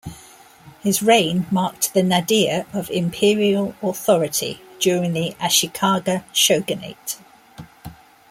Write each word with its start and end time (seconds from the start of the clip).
His 0.81 1.03
reign 1.03 1.45
marked 1.51 1.93
the 1.93 2.01
nadir 2.01 2.65
of 2.73 2.89
Imperial 2.89 3.75
authority 3.83 4.59
during 4.79 5.13
the 5.13 5.35
Ashikaga 5.39 6.23
shogunate. 6.33 7.19